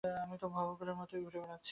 [0.03, 1.69] আমি তো ভবঘুরের মত ঘুরেই বেড়াচ্ছি।